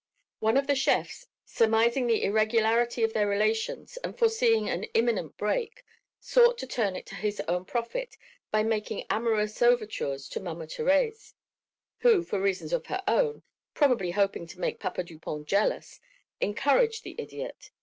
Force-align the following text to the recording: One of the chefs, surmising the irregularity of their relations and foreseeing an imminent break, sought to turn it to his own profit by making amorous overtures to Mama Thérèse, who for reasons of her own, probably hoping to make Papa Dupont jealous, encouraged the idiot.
One 0.39 0.57
of 0.57 0.65
the 0.65 0.73
chefs, 0.73 1.27
surmising 1.45 2.07
the 2.07 2.23
irregularity 2.23 3.03
of 3.03 3.13
their 3.13 3.27
relations 3.29 3.97
and 4.03 4.17
foreseeing 4.17 4.67
an 4.67 4.85
imminent 4.95 5.37
break, 5.37 5.83
sought 6.19 6.57
to 6.57 6.65
turn 6.65 6.95
it 6.95 7.05
to 7.05 7.13
his 7.15 7.39
own 7.41 7.65
profit 7.65 8.17
by 8.49 8.63
making 8.63 9.05
amorous 9.11 9.61
overtures 9.61 10.27
to 10.29 10.39
Mama 10.39 10.65
Thérèse, 10.65 11.35
who 11.99 12.23
for 12.23 12.41
reasons 12.41 12.73
of 12.73 12.87
her 12.87 13.03
own, 13.07 13.43
probably 13.75 14.09
hoping 14.09 14.47
to 14.47 14.59
make 14.59 14.79
Papa 14.79 15.03
Dupont 15.03 15.47
jealous, 15.47 15.99
encouraged 16.39 17.03
the 17.03 17.13
idiot. 17.19 17.69